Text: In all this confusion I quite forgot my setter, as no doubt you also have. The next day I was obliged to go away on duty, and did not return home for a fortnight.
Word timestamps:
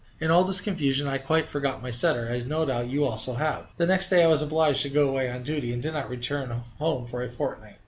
In 0.19 0.31
all 0.31 0.43
this 0.43 0.61
confusion 0.61 1.07
I 1.07 1.19
quite 1.19 1.45
forgot 1.47 1.83
my 1.83 1.91
setter, 1.91 2.25
as 2.25 2.43
no 2.43 2.65
doubt 2.65 2.87
you 2.89 3.05
also 3.05 3.35
have. 3.35 3.67
The 3.77 3.85
next 3.85 4.09
day 4.09 4.23
I 4.23 4.27
was 4.29 4.41
obliged 4.41 4.81
to 4.81 4.89
go 4.89 5.07
away 5.07 5.29
on 5.29 5.43
duty, 5.43 5.71
and 5.71 5.79
did 5.83 5.93
not 5.93 6.09
return 6.09 6.49
home 6.79 7.05
for 7.05 7.21
a 7.21 7.29
fortnight. 7.29 7.77